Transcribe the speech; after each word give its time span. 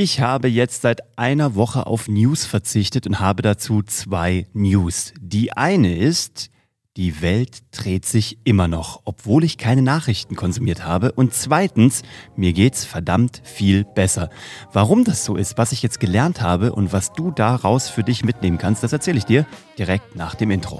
Ich 0.00 0.20
habe 0.20 0.46
jetzt 0.46 0.82
seit 0.82 1.18
einer 1.18 1.56
Woche 1.56 1.88
auf 1.88 2.06
News 2.06 2.46
verzichtet 2.46 3.08
und 3.08 3.18
habe 3.18 3.42
dazu 3.42 3.82
zwei 3.82 4.46
News. 4.52 5.12
Die 5.20 5.52
eine 5.54 5.96
ist, 5.96 6.50
die 6.96 7.20
Welt 7.20 7.64
dreht 7.72 8.06
sich 8.06 8.38
immer 8.44 8.68
noch, 8.68 9.02
obwohl 9.06 9.42
ich 9.42 9.58
keine 9.58 9.82
Nachrichten 9.82 10.36
konsumiert 10.36 10.84
habe. 10.84 11.10
Und 11.10 11.34
zweitens, 11.34 12.04
mir 12.36 12.52
geht's 12.52 12.84
verdammt 12.84 13.42
viel 13.42 13.82
besser. 13.82 14.30
Warum 14.72 15.02
das 15.02 15.24
so 15.24 15.34
ist, 15.34 15.58
was 15.58 15.72
ich 15.72 15.82
jetzt 15.82 15.98
gelernt 15.98 16.42
habe 16.42 16.74
und 16.74 16.92
was 16.92 17.12
du 17.12 17.32
daraus 17.32 17.88
für 17.88 18.04
dich 18.04 18.24
mitnehmen 18.24 18.58
kannst, 18.58 18.84
das 18.84 18.92
erzähle 18.92 19.18
ich 19.18 19.24
dir 19.24 19.46
direkt 19.78 20.14
nach 20.14 20.36
dem 20.36 20.52
Intro. 20.52 20.78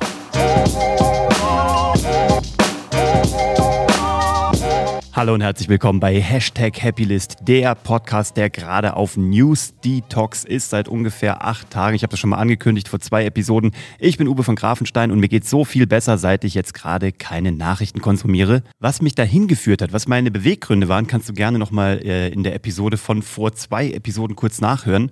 Hallo 5.19 5.35
und 5.35 5.41
herzlich 5.41 5.69
willkommen 5.69 5.99
bei 5.99 6.21
Hashtag 6.21 6.81
Happylist, 6.81 7.39
der 7.41 7.75
Podcast, 7.75 8.37
der 8.37 8.51
gerade 8.51 8.95
auf 8.95 9.17
News 9.17 9.75
Detox 9.85 10.45
ist 10.45 10.71
seit 10.71 10.87
ungefähr 10.87 11.45
acht 11.45 11.71
Tagen. 11.71 11.97
Ich 11.97 12.05
habe 12.05 12.13
das 12.13 12.21
schon 12.21 12.31
mal 12.31 12.37
angekündigt 12.37 12.87
vor 12.87 13.01
zwei 13.01 13.25
Episoden. 13.25 13.73
Ich 13.99 14.17
bin 14.17 14.29
Uwe 14.29 14.45
von 14.45 14.55
Grafenstein 14.55 15.11
und 15.11 15.19
mir 15.19 15.27
geht 15.27 15.45
so 15.45 15.65
viel 15.65 15.89
besser, 15.89 16.19
seit 16.19 16.45
ich 16.45 16.55
jetzt 16.55 16.73
gerade 16.73 17.11
keine 17.11 17.51
Nachrichten 17.51 18.01
konsumiere. 18.01 18.63
Was 18.79 19.03
mich 19.03 19.17
dahin 19.17 19.49
geführt 19.49 19.83
hat, 19.83 19.93
was 19.93 20.07
meine 20.07 20.31
Beweggründe 20.31 20.87
waren, 20.87 21.09
kannst 21.09 21.29
du 21.29 21.33
gerne 21.33 21.59
nochmal 21.59 21.99
äh, 22.05 22.29
in 22.29 22.45
der 22.45 22.55
Episode 22.55 22.97
von 22.97 23.23
vor 23.23 23.53
zwei 23.55 23.91
Episoden 23.91 24.37
kurz 24.37 24.61
nachhören. 24.61 25.11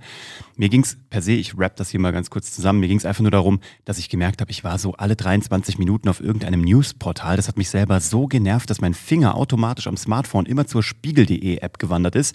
Mir 0.58 0.70
ging 0.70 0.82
es 0.82 0.96
per 1.10 1.20
se, 1.20 1.32
ich 1.32 1.58
rap 1.58 1.76
das 1.76 1.90
hier 1.90 2.00
mal 2.00 2.12
ganz 2.12 2.30
kurz 2.30 2.50
zusammen, 2.52 2.80
mir 2.80 2.88
ging 2.88 2.96
es 2.96 3.04
einfach 3.04 3.20
nur 3.20 3.30
darum, 3.30 3.60
dass 3.84 3.98
ich 3.98 4.08
gemerkt 4.08 4.40
habe, 4.40 4.50
ich 4.50 4.64
war 4.64 4.78
so 4.78 4.94
alle 4.94 5.14
23 5.14 5.76
Minuten 5.76 6.08
auf 6.08 6.20
irgendeinem 6.20 6.62
Newsportal. 6.62 7.36
Das 7.36 7.46
hat 7.46 7.58
mich 7.58 7.68
selber 7.68 8.00
so 8.00 8.26
genervt, 8.26 8.70
dass 8.70 8.80
mein 8.80 8.94
Finger 8.94 9.34
automatisch 9.36 9.86
am 9.86 9.98
Smartphone 9.98 10.46
immer 10.46 10.66
zur 10.66 10.82
Spiegel.de 10.82 11.58
App 11.58 11.78
gewandert 11.78 12.16
ist. 12.16 12.34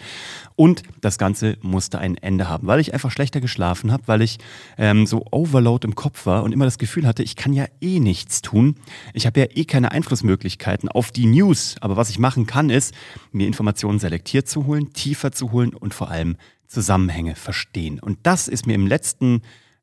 Und 0.55 0.83
das 1.01 1.17
Ganze 1.17 1.57
musste 1.61 1.97
ein 1.97 2.15
Ende 2.15 2.47
haben, 2.47 2.67
weil 2.67 2.79
ich 2.79 2.93
einfach 2.93 3.09
schlechter 3.09 3.41
geschlafen 3.41 3.91
habe, 3.91 4.03
weil 4.05 4.21
ich 4.21 4.37
ähm, 4.77 5.07
so 5.07 5.25
Overload 5.31 5.87
im 5.87 5.95
Kopf 5.95 6.27
war 6.27 6.43
und 6.43 6.51
immer 6.51 6.65
das 6.65 6.77
Gefühl 6.77 7.07
hatte, 7.07 7.23
ich 7.23 7.35
kann 7.35 7.53
ja 7.53 7.65
eh 7.81 7.99
nichts 7.99 8.43
tun. 8.43 8.75
Ich 9.13 9.25
habe 9.25 9.39
ja 9.39 9.47
eh 9.49 9.65
keine 9.65 9.91
Einflussmöglichkeiten 9.91 10.89
auf 10.89 11.11
die 11.11 11.25
News. 11.25 11.75
Aber 11.81 11.97
was 11.97 12.11
ich 12.11 12.19
machen 12.19 12.45
kann, 12.45 12.69
ist, 12.69 12.93
mir 13.31 13.47
Informationen 13.47 13.97
selektiert 13.97 14.47
zu 14.47 14.67
holen, 14.67 14.93
tiefer 14.93 15.31
zu 15.31 15.51
holen 15.51 15.73
und 15.73 15.95
vor 15.95 16.11
allem 16.11 16.37
Zusammenhänge 16.71 17.35
verstehen. 17.35 17.99
Und 17.99 18.19
das 18.23 18.47
ist 18.47 18.65
mir 18.65 18.75
im 18.75 18.87
letzten, 18.87 19.41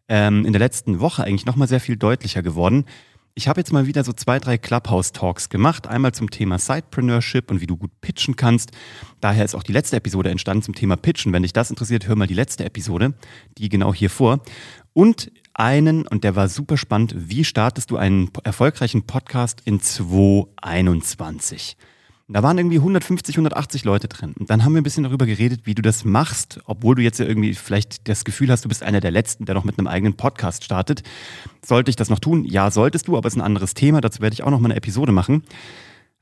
ähm, 0.09 0.47
in 0.47 0.53
der 0.53 0.61
letzten 0.61 1.01
Woche 1.01 1.23
eigentlich 1.25 1.45
nochmal 1.47 1.69
sehr 1.69 1.81
viel 1.81 1.97
deutlicher 1.97 2.43
geworden. 2.43 2.87
Ich 3.35 3.47
habe 3.47 3.61
jetzt 3.61 3.73
mal 3.73 3.87
wieder 3.87 4.03
so 4.03 4.13
zwei, 4.13 4.39
drei 4.41 4.59
Clubhouse-Talks 4.59 5.49
gemacht. 5.49 5.87
Einmal 5.87 6.13
zum 6.13 6.31
Thema 6.31 6.59
Sidepreneurship 6.59 7.51
und 7.53 7.61
wie 7.61 7.69
du 7.69 7.77
gut 7.77 7.93
pitchen 8.01 8.35
kannst. 8.35 8.73
Daher 9.21 9.45
ist 9.45 9.55
auch 9.55 9.63
die 9.63 9.73
letzte 9.73 9.97
Episode 9.97 10.31
entstanden 10.31 10.63
zum 10.65 10.75
Thema 10.75 10.97
Pitchen. 10.97 11.33
Wenn 11.33 11.45
dich 11.45 11.53
das 11.53 11.71
interessiert, 11.71 12.09
hör 12.09 12.17
mal 12.17 12.27
die 12.27 12.35
letzte 12.35 12.65
Episode, 12.65 13.15
die 13.59 13.69
genau 13.69 13.95
hier 13.95 14.11
vor. 14.11 14.41
Und 14.93 15.31
einen, 15.55 16.07
und 16.07 16.25
der 16.25 16.35
war 16.37 16.49
super 16.49 16.77
spannend, 16.77 17.15
wie 17.17 17.45
startest 17.45 17.91
du 17.93 17.97
einen 17.97 18.31
erfolgreichen 18.45 19.03
Podcast 19.03 19.61
in 19.65 19.81
2021? 19.81 21.77
Da 22.31 22.43
waren 22.43 22.59
irgendwie 22.59 22.77
150, 22.77 23.37
180 23.37 23.85
Leute 23.85 24.07
drin. 24.07 24.35
Und 24.39 24.51
dann 24.51 24.63
haben 24.63 24.75
wir 24.75 24.83
ein 24.83 24.85
bisschen 24.85 25.05
darüber 25.05 25.25
geredet, 25.25 25.63
wie 25.65 25.75
du 25.75 25.81
das 25.81 26.05
machst, 26.05 26.61
obwohl 26.67 26.95
du 26.95 27.03
jetzt 27.03 27.19
ja 27.19 27.25
irgendwie 27.25 27.55
vielleicht 27.55 28.07
das 28.07 28.23
Gefühl 28.23 28.51
hast, 28.51 28.67
du 28.67 28.69
bist 28.69 28.83
einer 28.83 29.01
der 29.01 29.11
Letzten, 29.11 29.47
der 29.47 29.55
noch 29.55 29.65
mit 29.65 29.79
einem 29.79 29.87
eigenen 29.87 30.15
Podcast 30.15 30.63
startet. 30.63 31.03
Sollte 31.65 31.89
ich 31.89 31.97
das 31.97 32.11
noch 32.11 32.19
tun? 32.19 32.45
Ja, 32.45 32.71
solltest 32.71 33.09
du, 33.09 33.17
aber 33.17 33.27
es 33.27 33.33
ist 33.33 33.39
ein 33.39 33.47
anderes 33.47 33.73
Thema. 33.73 34.03
Dazu 34.03 34.21
werde 34.21 34.35
ich 34.35 34.43
auch 34.43 34.51
noch 34.51 34.61
mal 34.61 34.67
eine 34.67 34.77
Episode 34.77 35.11
machen. 35.11 35.43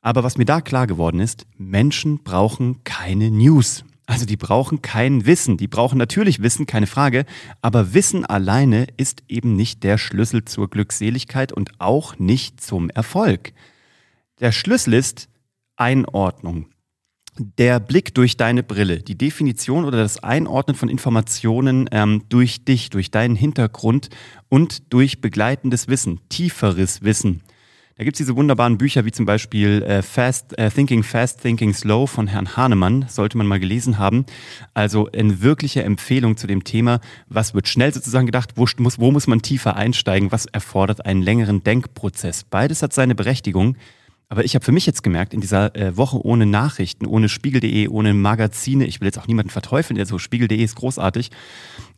Aber 0.01 0.23
was 0.23 0.39
mir 0.39 0.45
da 0.45 0.61
klar 0.61 0.87
geworden 0.87 1.19
ist, 1.19 1.45
Menschen 1.59 2.23
brauchen 2.23 2.85
keine 2.85 3.33
News. 3.33 3.85
Also 4.07 4.27
die 4.27 4.37
brauchen 4.37 4.83
kein 4.83 5.27
Wissen. 5.27 5.57
Die 5.57 5.67
brauchen 5.67 5.99
natürlich 5.99 6.41
Wissen, 6.41 6.67
keine 6.67 6.87
Frage. 6.87 7.25
Aber 7.63 7.95
Wissen 7.95 8.25
alleine 8.25 8.87
ist 8.97 9.25
eben 9.27 9.57
nicht 9.57 9.83
der 9.83 9.99
Schlüssel 9.99 10.45
zur 10.45 10.71
Glückseligkeit 10.71 11.51
und 11.51 11.81
auch 11.81 12.17
nicht 12.21 12.61
zum 12.61 12.91
Erfolg. 12.91 13.53
Der 14.39 14.53
Schlüssel 14.53 14.95
ist, 14.95 15.29
Einordnung. 15.77 16.67
Der 17.39 17.81
Blick 17.81 18.15
durch 18.15 18.39
deine 18.39 18.63
Brille, 18.63 19.03
die 19.03 19.19
Definition 19.19 19.85
oder 19.85 19.99
das 19.99 20.23
Einordnen 20.23 20.75
von 20.75 20.89
Informationen 20.89 21.87
ähm, 21.93 22.23
durch 22.31 22.65
dich, 22.65 22.89
durch 22.89 23.11
deinen 23.11 23.37
Hintergrund 23.37 24.09
und 24.49 24.93
durch 24.93 25.21
begleitendes 25.21 25.89
Wissen, 25.89 26.21
tieferes 26.31 27.03
Wissen. 27.03 27.43
Da 27.99 28.05
gibt 28.05 28.17
es 28.17 28.19
diese 28.19 28.37
wunderbaren 28.37 28.77
Bücher 28.77 29.07
wie 29.07 29.11
zum 29.11 29.25
Beispiel 29.25 29.83
äh, 29.83 30.03
Fast, 30.03 30.59
äh, 30.59 30.71
Thinking 30.71 31.03
Fast, 31.03 31.41
Thinking 31.41 31.73
Slow 31.73 32.07
von 32.07 32.27
Herrn 32.27 32.55
Hahnemann, 32.55 33.07
sollte 33.09 33.39
man 33.39 33.47
mal 33.47 33.59
gelesen 33.59 33.99
haben. 33.99 34.27
Also 34.75 35.11
eine 35.13 35.41
wirkliche 35.41 35.83
Empfehlung 35.83 36.37
zu 36.37 36.47
dem 36.47 36.63
Thema, 36.63 37.01
was 37.29 37.55
wird 37.55 37.69
schnell 37.69 37.95
sozusagen 37.95 38.27
gedacht, 38.27 38.51
wo 38.57 38.67
muss, 38.79 38.99
wo 38.99 39.11
muss 39.13 39.27
man 39.27 39.41
tiefer 39.41 39.77
einsteigen, 39.77 40.31
was 40.31 40.45
erfordert 40.45 41.07
einen 41.07 41.23
längeren 41.23 41.65
Denkprozess. 41.65 42.45
Beides 42.45 42.83
hat 42.83 42.93
seine 42.93 43.15
Berechtigung. 43.15 43.77
Aber 44.29 44.45
ich 44.45 44.55
habe 44.55 44.65
für 44.65 44.73
mich 44.73 44.87
jetzt 44.87 45.03
gemerkt, 45.03 45.35
in 45.35 45.41
dieser 45.41 45.75
äh, 45.77 45.97
Woche 45.97 46.25
ohne 46.25 46.47
Nachrichten, 46.47 47.07
ohne 47.07 47.29
Spiegel.de, 47.29 47.89
ohne 47.89 48.13
Magazine, 48.13 48.85
ich 48.85 49.01
will 49.01 49.07
jetzt 49.07 49.19
auch 49.19 49.29
niemanden 49.29 49.51
verteufeln, 49.51 49.97
der 49.97 50.07
so 50.07 50.19
Spiegel.de 50.19 50.63
ist 50.63 50.75
großartig. 50.77 51.31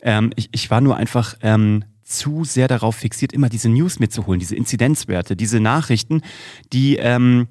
Ähm, 0.02 0.30
ich, 0.36 0.50
ich 0.52 0.70
war 0.70 0.80
nur 0.80 0.96
einfach 0.96 1.36
ähm, 1.40 1.84
zu 2.02 2.44
sehr 2.44 2.68
darauf 2.68 2.96
fixiert, 2.96 3.32
immer 3.32 3.48
diese 3.48 3.70
News 3.70 3.98
mitzuholen, 3.98 4.40
diese 4.40 4.56
Inzidenzwerte, 4.56 5.36
diese 5.36 5.60
Nachrichten, 5.60 6.20
die, 6.72 6.96
ähm, 6.96 7.48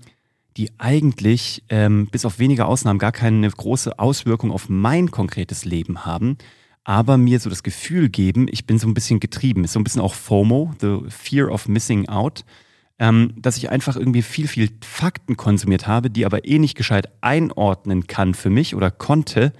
die 0.57 0.69
eigentlich 0.77 1.63
ähm, 1.69 2.07
bis 2.11 2.25
auf 2.25 2.37
wenige 2.37 2.65
Ausnahmen 2.65 2.99
gar 2.99 3.11
keine 3.11 3.49
große 3.49 3.97
Auswirkung 3.97 4.51
auf 4.51 4.69
mein 4.69 5.09
konkretes 5.09 5.65
Leben 5.65 6.05
haben 6.05 6.37
aber 6.87 7.17
mir 7.17 7.37
so 7.41 7.49
das 7.49 7.63
Gefühl 7.63 8.07
geben, 8.07 8.47
ich 8.49 8.65
bin 8.65 8.79
so 8.79 8.87
ein 8.87 8.93
bisschen 8.93 9.19
getrieben. 9.19 9.65
Ist 9.65 9.73
so 9.73 9.79
ein 9.81 9.83
bisschen 9.83 9.99
auch 9.99 10.13
FOMO, 10.13 10.73
the 10.79 10.99
fear 11.09 11.51
of 11.51 11.67
missing 11.67 12.07
out 12.07 12.45
ähm, 12.99 13.33
dass 13.37 13.57
ich 13.57 13.69
einfach 13.69 13.95
irgendwie 13.95 14.21
viel, 14.21 14.47
viel 14.47 14.69
Fakten 14.81 15.37
konsumiert 15.37 15.87
habe, 15.87 16.09
die 16.09 16.25
aber 16.25 16.45
eh 16.45 16.59
nicht 16.59 16.75
gescheit 16.75 17.09
einordnen 17.21 18.07
kann 18.07 18.33
für 18.33 18.49
mich 18.49 18.75
oder 18.75 18.91
konnte. 18.91 19.53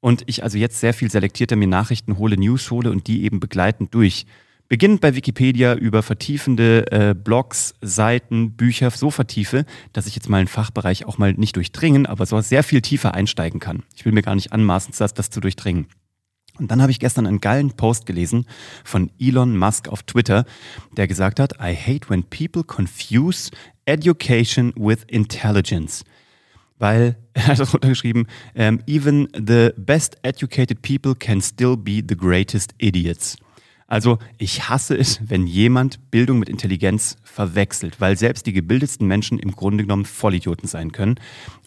Und 0.00 0.22
ich 0.26 0.42
also 0.42 0.56
jetzt 0.56 0.80
sehr 0.80 0.94
viel 0.94 1.10
selektierter 1.10 1.56
mir 1.56 1.68
Nachrichten 1.68 2.16
hole, 2.16 2.36
News 2.36 2.70
hole 2.70 2.90
und 2.90 3.06
die 3.06 3.24
eben 3.24 3.38
begleitend 3.38 3.94
durch. 3.94 4.26
Beginnend 4.68 5.00
bei 5.00 5.16
Wikipedia 5.16 5.74
über 5.74 6.02
vertiefende 6.02 6.90
äh, 6.92 7.12
Blogs, 7.12 7.74
Seiten, 7.80 8.52
Bücher 8.52 8.90
so 8.92 9.10
vertiefe, 9.10 9.66
dass 9.92 10.06
ich 10.06 10.14
jetzt 10.14 10.28
mal 10.28 10.38
einen 10.38 10.46
Fachbereich 10.46 11.06
auch 11.06 11.18
mal 11.18 11.32
nicht 11.32 11.56
durchdringen, 11.56 12.06
aber 12.06 12.24
so 12.24 12.40
sehr 12.40 12.62
viel 12.62 12.80
tiefer 12.80 13.12
einsteigen 13.12 13.58
kann. 13.58 13.82
Ich 13.96 14.04
will 14.04 14.12
mir 14.12 14.22
gar 14.22 14.36
nicht 14.36 14.52
anmaßen, 14.52 14.94
das, 14.96 15.12
das 15.12 15.28
zu 15.28 15.40
durchdringen. 15.40 15.86
Und 16.60 16.70
dann 16.70 16.82
habe 16.82 16.92
ich 16.92 17.00
gestern 17.00 17.26
einen 17.26 17.40
geilen 17.40 17.72
Post 17.72 18.04
gelesen 18.04 18.44
von 18.84 19.10
Elon 19.18 19.56
Musk 19.56 19.88
auf 19.88 20.02
Twitter, 20.02 20.44
der 20.96 21.08
gesagt 21.08 21.40
hat, 21.40 21.54
I 21.54 21.74
hate 21.74 22.10
when 22.10 22.22
people 22.22 22.62
confuse 22.62 23.50
education 23.86 24.72
with 24.76 24.98
intelligence. 25.08 26.04
Weil 26.78 27.16
er 27.32 27.46
hat 27.48 27.60
auch 27.60 27.72
runtergeschrieben, 27.72 28.26
ähm, 28.54 28.82
even 28.86 29.28
the 29.34 29.70
best 29.76 30.18
educated 30.22 30.82
people 30.82 31.14
can 31.14 31.40
still 31.40 31.76
be 31.76 32.02
the 32.06 32.16
greatest 32.16 32.74
idiots. 32.78 33.36
Also 33.90 34.18
ich 34.38 34.68
hasse 34.68 34.96
es, 34.96 35.20
wenn 35.28 35.48
jemand 35.48 36.12
Bildung 36.12 36.38
mit 36.38 36.48
Intelligenz 36.48 37.16
verwechselt, 37.24 38.00
weil 38.00 38.16
selbst 38.16 38.46
die 38.46 38.52
gebildetsten 38.52 39.06
Menschen 39.06 39.40
im 39.40 39.50
Grunde 39.50 39.82
genommen 39.82 40.04
Vollidioten 40.04 40.68
sein 40.68 40.92
können. 40.92 41.16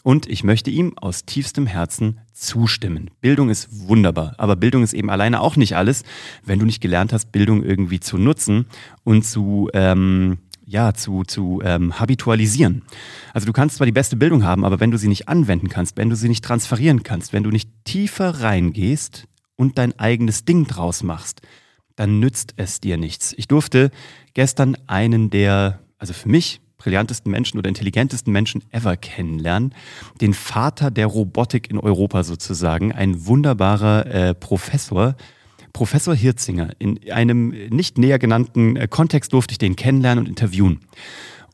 Und 0.02 0.26
ich 0.26 0.42
möchte 0.42 0.70
ihm 0.70 0.96
aus 0.96 1.26
tiefstem 1.26 1.66
Herzen 1.66 2.18
zustimmen. 2.32 3.10
Bildung 3.20 3.50
ist 3.50 3.68
wunderbar, 3.88 4.34
aber 4.38 4.56
Bildung 4.56 4.82
ist 4.82 4.94
eben 4.94 5.10
alleine 5.10 5.42
auch 5.42 5.56
nicht 5.56 5.76
alles, 5.76 6.02
wenn 6.42 6.58
du 6.58 6.64
nicht 6.64 6.80
gelernt 6.80 7.12
hast, 7.12 7.30
Bildung 7.30 7.62
irgendwie 7.62 8.00
zu 8.00 8.16
nutzen 8.16 8.66
und 9.04 9.26
zu 9.26 9.68
ähm, 9.74 10.38
ja, 10.66 10.94
zu, 10.94 11.24
zu 11.24 11.60
ähm, 11.62 12.00
habitualisieren. 12.00 12.84
Also 13.34 13.44
du 13.44 13.52
kannst 13.52 13.76
zwar 13.76 13.84
die 13.84 13.92
beste 13.92 14.16
Bildung 14.16 14.44
haben, 14.44 14.64
aber 14.64 14.80
wenn 14.80 14.90
du 14.90 14.96
sie 14.96 15.08
nicht 15.08 15.28
anwenden 15.28 15.68
kannst, 15.68 15.98
wenn 15.98 16.08
du 16.08 16.16
sie 16.16 16.28
nicht 16.28 16.42
transferieren 16.42 17.02
kannst, 17.02 17.34
wenn 17.34 17.42
du 17.42 17.50
nicht 17.50 17.68
tiefer 17.84 18.40
reingehst 18.40 19.26
und 19.56 19.76
dein 19.76 19.98
eigenes 19.98 20.46
Ding 20.46 20.66
draus 20.66 21.02
machst, 21.02 21.42
dann 21.96 22.20
nützt 22.20 22.54
es 22.56 22.80
dir 22.80 22.96
nichts. 22.96 23.34
Ich 23.36 23.48
durfte 23.48 23.90
gestern 24.34 24.76
einen 24.86 25.30
der, 25.30 25.80
also 25.98 26.12
für 26.12 26.28
mich, 26.28 26.60
brillantesten 26.84 27.30
Menschen 27.30 27.58
oder 27.58 27.68
intelligentesten 27.68 28.30
Menschen 28.30 28.62
ever 28.70 28.96
kennenlernen. 28.96 29.74
Den 30.20 30.34
Vater 30.34 30.90
der 30.90 31.06
Robotik 31.06 31.70
in 31.70 31.78
Europa 31.78 32.24
sozusagen. 32.24 32.92
Ein 32.92 33.26
wunderbarer 33.26 34.06
äh, 34.06 34.34
Professor. 34.34 35.16
Professor 35.72 36.14
Hirzinger. 36.14 36.70
In 36.78 37.00
einem 37.10 37.48
nicht 37.48 37.96
näher 37.96 38.18
genannten 38.18 38.76
äh, 38.76 38.86
Kontext 38.86 39.32
durfte 39.32 39.52
ich 39.52 39.58
den 39.58 39.76
kennenlernen 39.76 40.24
und 40.24 40.28
interviewen. 40.28 40.80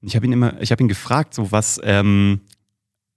Ich 0.02 0.16
habe 0.16 0.26
ihn 0.26 0.32
immer, 0.32 0.60
ich 0.60 0.72
habe 0.72 0.82
ihn 0.82 0.88
gefragt, 0.88 1.32
so 1.32 1.52
was, 1.52 1.80
ähm, 1.84 2.40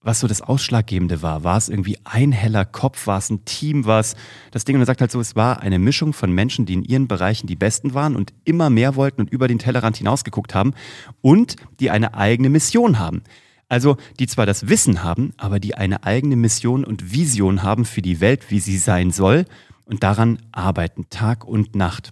was 0.02 0.20
so 0.20 0.28
das 0.28 0.42
Ausschlaggebende 0.42 1.22
war. 1.22 1.44
War 1.44 1.58
es 1.58 1.68
irgendwie 1.68 1.98
ein 2.04 2.32
heller 2.32 2.64
Kopf? 2.64 3.08
War 3.08 3.18
es 3.18 3.30
ein 3.32 3.44
Team? 3.44 3.86
War 3.86 4.00
es 4.00 4.16
das 4.52 4.64
Ding? 4.64 4.76
Und 4.76 4.84
er 4.84 4.86
sagt 4.86 5.02
halt 5.02 5.12
so, 5.12 5.20
es 5.20 5.36
war 5.36 5.62
eine 5.62 5.80
Mischung 5.80 6.14
von 6.14 6.32
Menschen, 6.32 6.66
die 6.66 6.74
in 6.74 6.84
ihren 6.84 7.08
Bereichen 7.08 7.48
die 7.48 7.56
Besten 7.56 7.96
waren 7.96 8.16
und 8.16 8.34
immer 8.46 8.70
mehr 8.70 8.96
wollten 8.96 9.22
und 9.22 9.32
über 9.32 9.48
den 9.48 9.60
Tellerrand 9.60 9.98
hinausgeguckt 9.98 10.54
haben 10.54 10.74
und 11.22 11.56
die 11.80 11.90
eine 11.90 12.14
eigene 12.14 12.50
Mission 12.50 13.00
haben. 13.00 13.24
Also 13.68 13.98
die 14.20 14.28
zwar 14.28 14.46
das 14.46 14.68
Wissen 14.68 15.04
haben, 15.04 15.34
aber 15.38 15.60
die 15.60 15.76
eine 15.76 16.04
eigene 16.04 16.36
Mission 16.36 16.84
und 16.84 17.12
Vision 17.12 17.64
haben 17.64 17.86
für 17.86 18.02
die 18.02 18.22
Welt, 18.22 18.50
wie 18.50 18.60
sie 18.60 18.78
sein 18.78 19.12
soll 19.12 19.46
und 19.86 20.04
daran 20.04 20.40
arbeiten, 20.52 21.06
Tag 21.10 21.46
und 21.46 21.76
Nacht. 21.76 22.12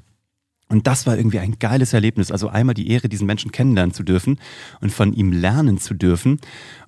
Und 0.74 0.88
das 0.88 1.06
war 1.06 1.16
irgendwie 1.16 1.38
ein 1.38 1.60
geiles 1.60 1.94
Erlebnis. 1.94 2.32
Also 2.32 2.48
einmal 2.48 2.74
die 2.74 2.90
Ehre, 2.90 3.08
diesen 3.08 3.28
Menschen 3.28 3.52
kennenlernen 3.52 3.94
zu 3.94 4.02
dürfen 4.02 4.40
und 4.82 4.92
von 4.92 5.14
ihm 5.14 5.32
lernen 5.32 5.78
zu 5.78 5.94
dürfen. 5.94 6.40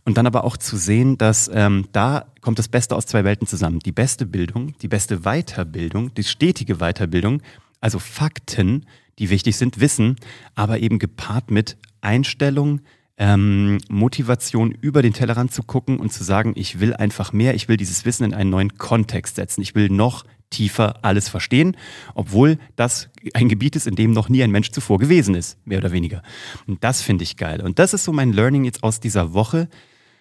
Und 0.06 0.18
dann 0.18 0.26
aber 0.26 0.44
auch 0.44 0.58
zu 0.58 0.76
sehen, 0.76 1.20
dass 1.20 1.52
ähm, 1.54 1.86
da 1.92 2.26
kommt 2.42 2.58
das 2.58 2.68
Beste 2.68 2.96
aus 2.96 3.06
zwei 3.06 3.24
Welten 3.24 3.46
zusammen. 3.46 3.80
Die 3.80 3.92
beste 3.92 4.26
Bildung, 4.26 4.74
die 4.82 4.88
beste 4.88 5.20
Weiterbildung, 5.20 6.12
die 6.16 6.24
stetige 6.24 6.78
Weiterbildung, 6.78 7.44
also 7.80 8.00
Fakten, 8.00 8.88
die 9.20 9.30
wichtig 9.30 9.56
sind, 9.56 9.80
Wissen, 9.80 10.16
aber 10.56 10.80
eben 10.80 10.98
gepaart 10.98 11.52
mit 11.52 11.78
Einstellung, 12.02 12.82
ähm, 13.18 13.78
Motivation, 13.90 14.72
über 14.72 15.02
den 15.02 15.14
Tellerrand 15.14 15.54
zu 15.54 15.64
gucken 15.64 16.00
und 16.00 16.12
zu 16.12 16.24
sagen, 16.24 16.54
ich 16.56 16.80
will 16.80 16.94
einfach 16.94 17.34
mehr, 17.34 17.56
ich 17.56 17.68
will 17.68 17.78
dieses 17.78 18.06
Wissen 18.06 18.26
in 18.26 18.34
einen 18.34 18.50
neuen 18.50 18.78
Kontext 18.78 19.36
setzen, 19.36 19.62
ich 19.62 19.76
will 19.76 19.90
noch 19.90 20.26
tiefer 20.50 21.04
alles 21.04 21.28
verstehen, 21.30 21.76
obwohl 22.14 22.58
das 22.76 23.10
ein 23.34 23.50
Gebiet 23.50 23.76
ist, 23.76 23.88
in 23.88 23.96
dem 23.96 24.12
noch 24.12 24.30
nie 24.30 24.44
ein 24.44 24.52
Mensch 24.52 24.72
zuvor 24.72 25.00
gewesen 25.00 25.36
ist, 25.36 25.58
mehr 25.66 25.80
oder 25.80 25.92
weniger. 25.92 26.22
Und 26.68 26.84
das 26.84 27.02
finde 27.02 27.24
ich 27.24 27.38
geil. 27.38 27.62
Und 27.62 27.80
das 27.80 27.94
ist 27.94 28.04
so 28.04 28.14
mein 28.14 28.32
Learning 28.32 28.64
jetzt 28.64 28.84
aus 28.84 29.00
dieser 29.00 29.34
Woche. 29.34 29.70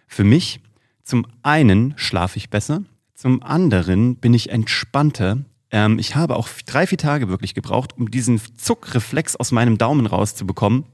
Für 0.06 0.24
mich, 0.24 0.60
zum 1.02 1.26
einen 1.42 1.94
schlafe 1.96 2.38
ich 2.38 2.50
besser, 2.50 2.82
zum 3.14 3.42
anderen 3.42 4.16
bin 4.16 4.34
ich 4.34 4.50
entspannter. 4.50 5.44
Ähm, 5.70 5.98
ich 5.98 6.16
habe 6.16 6.36
auch 6.36 6.48
drei, 6.66 6.86
vier 6.86 6.98
Tage 6.98 7.28
wirklich 7.28 7.54
gebraucht, 7.54 7.96
um 7.96 8.10
diesen 8.10 8.40
Zuckreflex 8.56 9.36
aus 9.36 9.52
meinem 9.52 9.78
Daumen 9.78 10.06
rauszubekommen, 10.06 10.84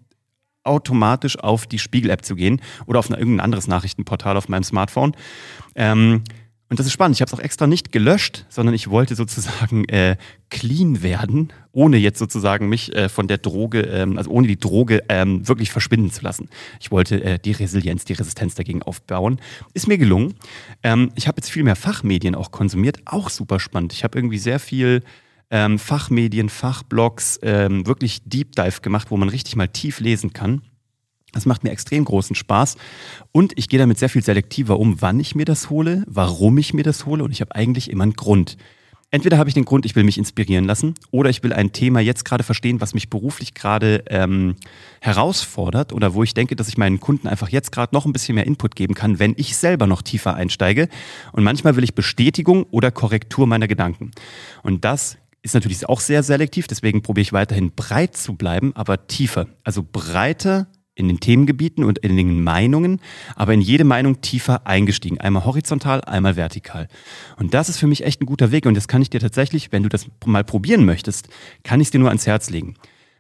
automatisch 0.64 1.38
auf 1.38 1.66
die 1.66 1.78
Spiegel-App 1.78 2.24
zu 2.24 2.34
gehen 2.34 2.60
oder 2.86 2.98
auf 2.98 3.10
irgendein 3.10 3.40
anderes 3.40 3.66
Nachrichtenportal 3.66 4.36
auf 4.36 4.48
meinem 4.48 4.64
Smartphone. 4.64 5.16
Ähm, 5.74 6.22
und 6.70 6.78
das 6.78 6.86
ist 6.86 6.92
spannend. 6.92 7.16
Ich 7.16 7.20
habe 7.20 7.28
es 7.28 7.34
auch 7.34 7.42
extra 7.42 7.66
nicht 7.66 7.90
gelöscht, 7.90 8.46
sondern 8.48 8.76
ich 8.76 8.88
wollte 8.88 9.16
sozusagen 9.16 9.84
äh, 9.88 10.16
clean 10.50 11.02
werden, 11.02 11.52
ohne 11.72 11.96
jetzt 11.96 12.20
sozusagen 12.20 12.68
mich 12.68 12.94
äh, 12.94 13.08
von 13.08 13.26
der 13.26 13.38
Droge, 13.38 13.80
ähm, 13.80 14.16
also 14.16 14.30
ohne 14.30 14.46
die 14.46 14.58
Droge 14.58 15.02
ähm, 15.08 15.48
wirklich 15.48 15.72
verschwinden 15.72 16.12
zu 16.12 16.22
lassen. 16.22 16.48
Ich 16.78 16.92
wollte 16.92 17.24
äh, 17.24 17.38
die 17.40 17.50
Resilienz, 17.50 18.04
die 18.04 18.12
Resistenz 18.12 18.54
dagegen 18.54 18.82
aufbauen. 18.84 19.40
Ist 19.74 19.88
mir 19.88 19.98
gelungen. 19.98 20.34
Ähm, 20.84 21.10
ich 21.16 21.26
habe 21.26 21.38
jetzt 21.38 21.50
viel 21.50 21.64
mehr 21.64 21.74
Fachmedien 21.74 22.36
auch 22.36 22.52
konsumiert, 22.52 23.00
auch 23.04 23.30
super 23.30 23.58
spannend. 23.58 23.92
Ich 23.92 24.04
habe 24.04 24.16
irgendwie 24.16 24.38
sehr 24.38 24.60
viel 24.60 25.02
ähm, 25.50 25.79
Fachmedien, 25.79 26.49
Fachblogs, 26.49 27.38
ähm, 27.43 27.87
wirklich 27.87 28.23
Deep 28.25 28.56
Dive 28.56 28.81
gemacht, 28.81 29.11
wo 29.11 29.17
man 29.17 29.29
richtig 29.29 29.56
mal 29.56 29.69
tief 29.69 30.00
lesen 30.00 30.32
kann. 30.32 30.62
Das 31.32 31.47
macht 31.47 31.62
mir 31.62 31.70
extrem 31.70 32.05
großen 32.05 32.35
Spaß 32.35 32.76
und 33.31 33.52
ich 33.56 33.69
gehe 33.69 33.79
damit 33.79 33.99
sehr 33.99 34.08
viel 34.08 34.25
selektiver 34.25 34.79
um, 34.79 35.00
wann 35.00 35.20
ich 35.20 35.35
mir 35.35 35.44
das 35.44 35.70
hole, 35.70 36.02
warum 36.08 36.58
ich 36.58 36.75
mir 36.75 36.82
das 36.82 37.06
hole 37.06 37.23
und 37.23 37.31
ich 37.31 37.41
habe 37.41 37.55
eigentlich 37.55 37.91
immer 37.91 38.02
einen 38.02 38.14
Grund. 38.14 38.56
Entweder 39.12 39.38
habe 39.38 39.50
ich 39.50 39.55
den 39.55 39.64
Grund, 39.64 39.87
ich 39.87 39.97
will 39.97 40.05
mich 40.05 40.19
inspirieren 40.19 40.64
lassen 40.64 40.94
oder 41.11 41.31
ich 41.31 41.43
will 41.43 41.52
ein 41.52 41.73
Thema 41.73 41.99
jetzt 41.99 42.25
gerade 42.25 42.44
verstehen, 42.44 42.81
was 42.81 42.94
mich 42.94 43.11
beruflich 43.11 43.55
gerade 43.55 44.05
ähm, 44.06 44.55
herausfordert 45.00 45.93
oder 45.93 46.14
wo 46.14 46.23
ich 46.23 46.32
denke, 46.32 46.55
dass 46.55 46.69
ich 46.69 46.79
meinen 46.79 47.00
Kunden 47.00 47.26
einfach 47.26 47.49
jetzt 47.49 47.73
gerade 47.73 47.93
noch 47.93 48.06
ein 48.06 48.12
bisschen 48.12 48.37
mehr 48.37 48.47
Input 48.47 48.76
geben 48.76 48.94
kann, 48.94 49.19
wenn 49.19 49.35
ich 49.37 49.56
selber 49.56 49.88
noch 49.88 50.02
tiefer 50.02 50.35
einsteige. 50.35 50.88
Und 51.32 51.43
manchmal 51.43 51.75
will 51.75 51.82
ich 51.82 51.97
Bestätigung 51.97 52.64
oder 52.70 52.93
Korrektur 52.93 53.49
meiner 53.49 53.67
Gedanken. 53.67 54.12
Und 54.62 54.85
das 54.85 55.19
ist 55.42 55.54
natürlich 55.54 55.88
auch 55.88 56.00
sehr 56.00 56.22
selektiv, 56.22 56.66
deswegen 56.66 57.02
probiere 57.02 57.22
ich 57.22 57.32
weiterhin 57.32 57.72
breit 57.72 58.16
zu 58.16 58.34
bleiben, 58.34 58.72
aber 58.75 59.06
tiefer. 59.06 59.46
Also 59.64 59.84
breiter 59.90 60.66
in 60.94 61.08
den 61.08 61.19
Themengebieten 61.19 61.82
und 61.82 61.98
in 61.98 62.16
den 62.16 62.42
Meinungen, 62.42 63.00
aber 63.34 63.54
in 63.54 63.60
jede 63.60 63.84
Meinung 63.84 64.20
tiefer 64.20 64.66
eingestiegen. 64.66 65.19
Einmal 65.19 65.44
horizontal, 65.44 66.02
einmal 66.02 66.37
vertikal. 66.37 66.88
Und 67.37 67.54
das 67.54 67.69
ist 67.69 67.78
für 67.78 67.87
mich 67.87 68.04
echt 68.04 68.20
ein 68.20 68.26
guter 68.26 68.52
Weg 68.52 68.66
und 68.66 68.75
das 68.75 68.87
kann 68.87 69.00
ich 69.00 69.10
dir 69.10 69.20
tatsächlich, 69.20 69.72
wenn 69.72 69.82
du 69.82 69.88
das 69.88 70.06
mal 70.26 70.44
probieren 70.44 70.84
möchtest, 70.84 71.28
kann 71.64 71.81
ich 71.81 71.87
es 71.87 71.90
dir 71.90 72.00
nur 72.00 72.08
ans 72.08 72.26
Herz 72.26 72.50
legen. 72.50 72.75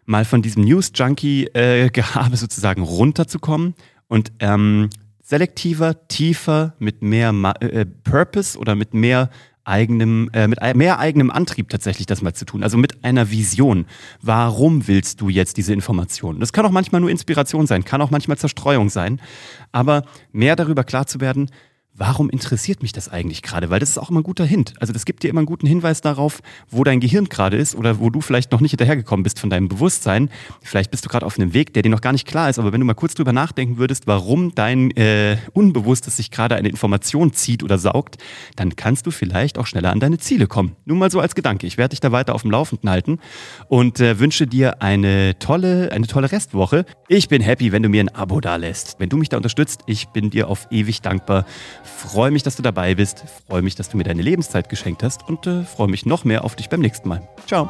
Mal 0.04 0.24
von 0.24 0.42
diesem 0.42 0.64
News-Junkie-Gehabe 0.64 2.34
äh, 2.34 2.36
sozusagen 2.36 2.82
runterzukommen 2.82 3.74
und 4.08 4.32
ähm, 4.40 4.90
selektiver, 5.22 6.08
tiefer, 6.08 6.74
mit 6.78 7.02
mehr 7.02 7.32
Ma 7.32 7.52
äh, 7.60 7.86
Purpose 7.86 8.58
oder 8.58 8.74
mit 8.74 8.92
mehr 8.92 9.30
eigenem, 9.70 10.28
äh, 10.32 10.48
mit 10.48 10.58
mehr 10.74 10.98
eigenem 10.98 11.30
Antrieb 11.30 11.70
tatsächlich 11.70 12.06
das 12.06 12.20
mal 12.20 12.34
zu 12.34 12.44
tun. 12.44 12.62
Also 12.62 12.76
mit 12.76 13.04
einer 13.04 13.30
Vision. 13.30 13.86
Warum 14.20 14.88
willst 14.88 15.20
du 15.20 15.28
jetzt 15.28 15.56
diese 15.56 15.72
Informationen? 15.72 16.40
Das 16.40 16.52
kann 16.52 16.66
auch 16.66 16.70
manchmal 16.70 17.00
nur 17.00 17.10
Inspiration 17.10 17.66
sein, 17.66 17.84
kann 17.84 18.02
auch 18.02 18.10
manchmal 18.10 18.36
Zerstreuung 18.36 18.90
sein. 18.90 19.20
Aber 19.72 20.04
mehr 20.32 20.56
darüber 20.56 20.84
klar 20.84 21.06
zu 21.06 21.20
werden, 21.20 21.50
warum 21.94 22.30
interessiert 22.30 22.82
mich 22.82 22.92
das 22.92 23.08
eigentlich 23.08 23.42
gerade? 23.42 23.70
Weil 23.70 23.80
das 23.80 23.90
ist 23.90 23.98
auch 23.98 24.10
immer 24.10 24.20
ein 24.20 24.24
guter 24.24 24.44
Hint. 24.44 24.74
Also 24.80 24.92
das 24.92 25.04
gibt 25.04 25.22
dir 25.22 25.28
immer 25.28 25.40
einen 25.40 25.46
guten 25.46 25.66
Hinweis 25.66 26.00
darauf, 26.00 26.40
wo 26.68 26.82
dein 26.82 27.00
Gehirn 27.00 27.28
gerade 27.28 27.56
ist 27.56 27.74
oder 27.74 28.00
wo 28.00 28.10
du 28.10 28.20
vielleicht 28.20 28.52
noch 28.52 28.60
nicht 28.60 28.72
hinterhergekommen 28.72 29.22
bist 29.22 29.38
von 29.38 29.50
deinem 29.50 29.68
Bewusstsein. 29.68 30.30
Vielleicht 30.62 30.90
bist 30.90 31.04
du 31.04 31.08
gerade 31.08 31.26
auf 31.26 31.38
einem 31.38 31.52
Weg, 31.52 31.74
der 31.74 31.82
dir 31.82 31.90
noch 31.90 32.00
gar 32.00 32.12
nicht 32.12 32.26
klar 32.26 32.48
ist. 32.48 32.58
Aber 32.58 32.72
wenn 32.72 32.80
du 32.80 32.86
mal 32.86 32.94
kurz 32.94 33.14
drüber 33.14 33.32
nachdenken 33.32 33.76
würdest, 33.76 34.06
warum 34.06 34.54
dein 34.54 34.90
äh, 34.92 35.36
Unbewusstes 35.52 36.16
sich 36.16 36.30
gerade 36.30 36.56
eine 36.56 36.68
Information 36.68 37.32
zieht 37.32 37.62
oder 37.62 37.78
saugt, 37.78 38.16
dann 38.56 38.76
kannst 38.76 39.06
du 39.06 39.10
vielleicht 39.10 39.58
auch 39.58 39.66
schneller 39.66 39.90
an 39.90 40.00
deine 40.00 40.18
Ziele 40.18 40.46
kommen. 40.46 40.76
Nur 40.86 40.96
mal 40.96 41.10
so 41.10 41.20
als 41.20 41.34
Gedanke. 41.34 41.66
Ich 41.66 41.76
werde 41.76 41.90
dich 41.90 42.00
da 42.00 42.12
weiter 42.12 42.34
auf 42.34 42.42
dem 42.42 42.50
Laufenden 42.50 42.88
halten 42.88 43.18
und 43.68 44.00
äh, 44.00 44.18
wünsche 44.18 44.46
dir 44.46 44.82
eine 44.82 45.38
tolle, 45.38 45.92
eine 45.92 46.06
tolle 46.06 46.32
Restwoche. 46.32 46.86
Ich 47.08 47.28
bin 47.28 47.42
happy, 47.42 47.72
wenn 47.72 47.82
du 47.82 47.88
mir 47.88 48.02
ein 48.02 48.08
Abo 48.08 48.40
da 48.40 48.56
lässt. 48.56 48.96
Wenn 48.98 49.08
du 49.08 49.16
mich 49.16 49.28
da 49.28 49.36
unterstützt, 49.36 49.82
ich 49.86 50.08
bin 50.08 50.30
dir 50.30 50.48
auf 50.48 50.66
ewig 50.70 51.02
dankbar. 51.02 51.44
Freue 51.82 52.30
mich, 52.30 52.42
dass 52.42 52.56
du 52.56 52.62
dabei 52.62 52.94
bist. 52.94 53.24
Freue 53.48 53.62
mich, 53.62 53.74
dass 53.74 53.88
du 53.88 53.96
mir 53.96 54.04
deine 54.04 54.22
Lebenszeit 54.22 54.68
geschenkt 54.68 55.02
hast 55.02 55.28
und 55.28 55.46
äh, 55.46 55.64
freue 55.64 55.88
mich 55.88 56.06
noch 56.06 56.24
mehr 56.24 56.44
auf 56.44 56.56
dich 56.56 56.68
beim 56.68 56.80
nächsten 56.80 57.08
Mal. 57.08 57.22
Ciao. 57.46 57.68